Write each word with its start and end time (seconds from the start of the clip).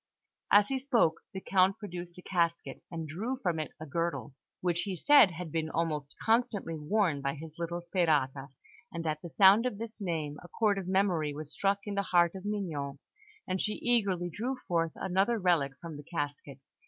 As 0.49 0.69
he 0.69 0.79
spoke, 0.79 1.21
the 1.31 1.39
Count 1.39 1.77
produced 1.77 2.17
a 2.17 2.23
casket, 2.23 2.81
and 2.89 3.07
drew 3.07 3.37
from 3.37 3.59
it 3.59 3.69
a 3.79 3.85
girdle, 3.85 4.33
which 4.59 4.81
he 4.81 4.95
said 4.95 5.29
had 5.29 5.51
been 5.51 5.69
almost 5.69 6.15
constantly 6.19 6.73
worn 6.75 7.21
by 7.21 7.35
his 7.35 7.59
little 7.59 7.81
Sperata; 7.81 8.49
and 8.91 9.05
at 9.05 9.21
the 9.21 9.29
sound 9.29 9.67
of 9.67 9.77
this 9.77 10.01
name, 10.01 10.39
a 10.43 10.47
chord 10.47 10.79
of 10.79 10.87
memory 10.87 11.35
was 11.35 11.53
struck 11.53 11.81
in 11.85 11.93
the 11.93 12.01
heart 12.01 12.33
of 12.33 12.45
Mignon, 12.45 12.97
and 13.47 13.61
she 13.61 13.73
eagerly 13.73 14.31
drew 14.31 14.57
forth 14.67 14.93
another 14.95 15.37
relic 15.37 15.73
from 15.79 15.97
the 15.97 16.03
casket. 16.03 16.57